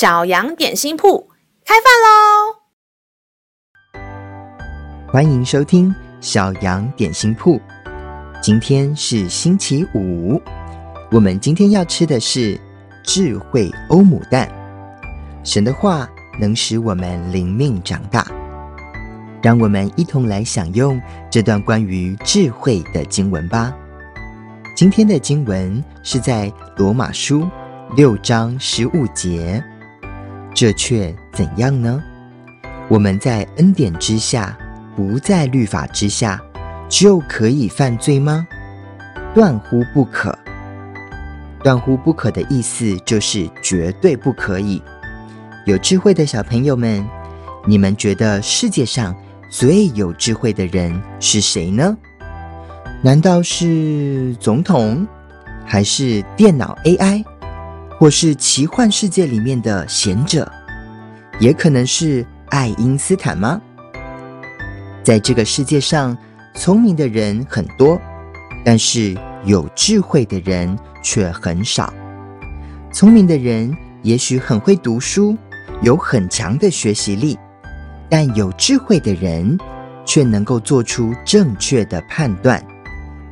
[0.00, 1.28] 小羊点心铺
[1.62, 2.56] 开饭喽！
[5.12, 7.60] 欢迎收听小羊点心铺。
[8.42, 10.40] 今天是星期五，
[11.10, 12.58] 我们今天要吃的是
[13.04, 14.50] 智慧欧姆蛋。
[15.44, 16.08] 神的话
[16.40, 18.26] 能使我们灵命长大，
[19.42, 20.98] 让我们一同来享用
[21.30, 23.70] 这段关于智慧的经文吧。
[24.74, 27.46] 今天的经文是在罗马书
[27.94, 29.62] 六章十五节，
[30.54, 32.02] 这却怎样呢？
[32.88, 34.56] 我们在恩典之下，
[34.96, 36.40] 不在律法之下，
[36.88, 38.46] 就可以犯罪吗？
[39.34, 40.36] 断乎不可！
[41.62, 44.82] 断乎不可的意思就是绝对不可以。
[45.66, 47.06] 有智慧的小朋友们，
[47.66, 49.14] 你们觉得世界上
[49.48, 51.96] 最有智慧的人是谁呢？
[53.02, 55.06] 难道是总统，
[55.64, 57.24] 还是电脑 AI，
[58.00, 60.50] 或是奇幻世界里面的贤者？
[61.38, 63.60] 也可能是爱因斯坦吗？
[65.04, 66.16] 在这个世界上，
[66.54, 68.00] 聪明的人很多，
[68.64, 71.92] 但是有智慧的人却很少。
[72.90, 73.70] 聪明的人
[74.00, 75.36] 也许很会读书，
[75.82, 77.38] 有很强的学习力，
[78.08, 79.58] 但有智慧的人
[80.06, 82.64] 却能够做出正确的判断。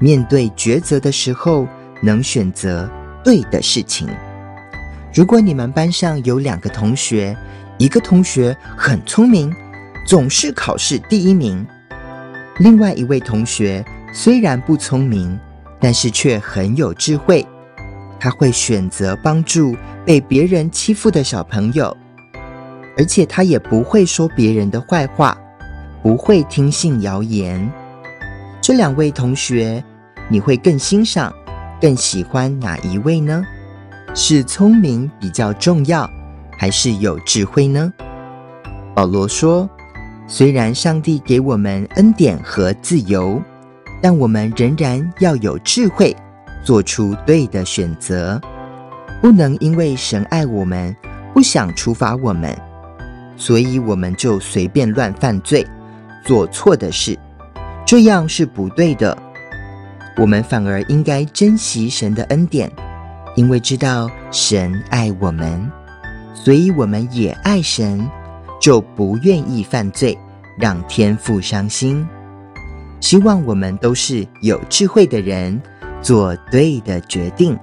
[0.00, 1.68] 面对抉择的时候，
[2.02, 2.90] 能选择
[3.22, 4.08] 对的事情。
[5.12, 7.36] 如果你们班上有两个同学，
[7.78, 9.54] 一个同学很聪明，
[10.06, 11.64] 总是考试第一名；
[12.58, 15.38] 另外一位同学虽然不聪明，
[15.80, 17.46] 但是却很有智慧，
[18.20, 21.96] 他会选择帮助被别人欺负的小朋友，
[22.98, 25.36] 而且他也不会说别人的坏话，
[26.02, 27.70] 不会听信谣言。
[28.60, 29.82] 这两位同学，
[30.28, 31.32] 你会更欣赏、
[31.80, 33.44] 更喜欢哪一位呢？
[34.18, 36.08] 是聪明比较重要，
[36.58, 37.92] 还是有智慧呢？
[38.94, 39.68] 保罗说
[40.26, 43.38] ：“虽然上帝给我们恩典和自由，
[44.00, 46.16] 但我们仍然要有智慧，
[46.64, 48.40] 做出对的选择。
[49.20, 50.96] 不能因为神爱我们，
[51.34, 52.56] 不想处罚我们，
[53.36, 55.62] 所以我们就随便乱犯罪，
[56.24, 57.18] 做错的事。”
[57.84, 59.16] 这样是不对的，
[60.16, 62.72] 我们反而应该珍惜神的恩典，
[63.36, 65.70] 因为知道神爱我们，
[66.34, 68.10] 所以我们也爱神，
[68.60, 70.18] 就不愿意犯罪，
[70.58, 72.06] 让天父伤心。
[72.98, 75.60] 希望我们都是有智慧的人，
[76.00, 77.56] 做对的决定。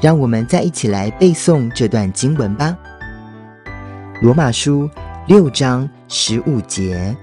[0.00, 2.76] 让我们再一起来背诵这段经文吧，
[4.22, 4.86] 《罗马书》
[5.26, 7.16] 六章十五节。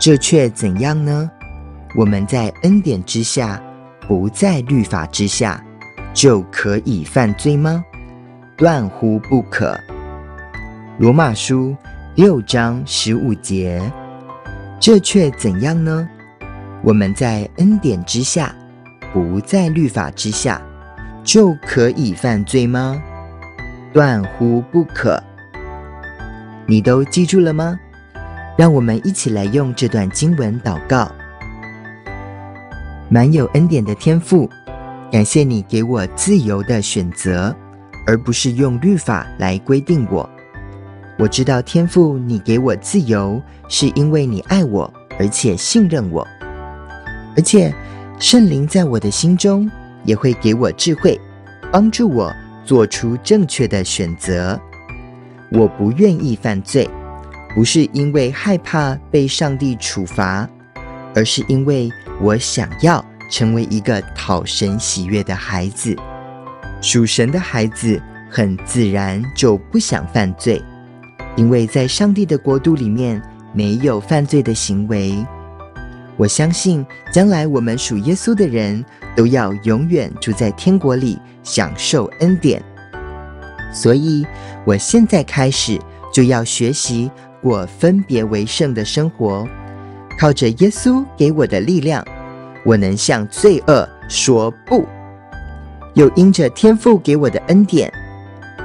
[0.00, 1.30] 这却怎样呢？
[1.96, 3.62] 我们在恩典之下，
[4.08, 5.62] 不在律法之下，
[6.16, 7.84] 就可以犯罪吗？
[8.56, 9.78] 断乎不可！
[10.98, 11.76] 罗马书
[12.14, 13.82] 六章十五节。
[14.80, 16.08] 这却怎样呢？
[16.82, 18.54] 我们在恩典之下，
[19.12, 20.58] 不在律法之下，
[21.22, 22.98] 就可以犯罪吗？
[23.92, 25.22] 断乎不可！
[26.64, 27.78] 你都记住了吗？
[28.56, 31.12] 让我们一起来用这段经文祷告。
[33.10, 34.48] 满有恩典的天赋，
[35.16, 37.56] 感谢你给我自由的选择，
[38.06, 40.28] 而不是用律法来规定我。
[41.18, 46.22] 我知道天父，你给我自由，是因为你爱我，而且信任我。
[47.34, 47.74] 而且
[48.18, 49.70] 圣灵在我的心中
[50.04, 51.18] 也会给我智慧，
[51.72, 52.30] 帮助我
[52.66, 54.60] 做出正确的选择。
[55.50, 56.86] 我不愿意犯罪。
[57.54, 60.46] 不是因为害怕被上帝处罚，
[61.14, 61.90] 而是因为
[62.20, 65.96] 我想要成为一个讨神喜悦的孩子。
[66.80, 68.00] 属神的孩子
[68.30, 70.62] 很自然就不想犯罪，
[71.36, 73.20] 因为在上帝的国度里面
[73.52, 75.24] 没有犯罪的行为。
[76.16, 78.84] 我相信将来我们属耶稣的人
[79.14, 82.62] 都要永远住在天国里，享受恩典。
[83.72, 84.26] 所以，
[84.64, 85.78] 我现在开始
[86.12, 87.10] 就要学习。
[87.42, 89.46] 过分别为圣的生活，
[90.18, 92.04] 靠着耶稣给我的力量，
[92.66, 94.84] 我能向罪恶说不。
[95.94, 97.90] 又因着天父给我的恩典，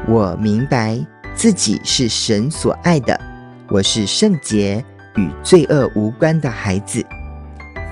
[0.07, 0.99] 我明白
[1.33, 3.17] 自己是神所爱的，
[3.69, 4.83] 我是圣洁
[5.15, 7.05] 与罪恶无关的孩子。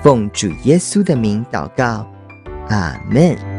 [0.02, 2.06] 奉主耶稣的名祷告，
[2.68, 3.49] 阿门。